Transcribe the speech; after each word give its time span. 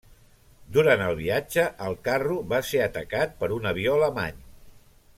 Durant 0.77 1.03
el 1.07 1.17
viatge, 1.19 1.65
el 1.89 1.99
carro 2.09 2.39
va 2.55 2.63
ser 2.73 2.81
atacat 2.89 3.39
per 3.45 3.51
un 3.59 3.73
avió 3.75 3.95
alemany. 4.01 4.43